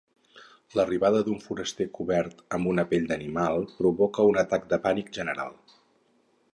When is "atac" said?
4.47-4.69